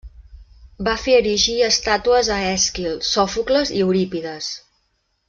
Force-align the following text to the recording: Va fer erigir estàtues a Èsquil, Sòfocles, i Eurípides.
Va 0.87 0.93
fer 1.01 1.17
erigir 1.17 1.57
estàtues 1.67 2.31
a 2.37 2.39
Èsquil, 2.53 2.97
Sòfocles, 3.13 3.75
i 3.77 3.85
Eurípides. 3.89 4.53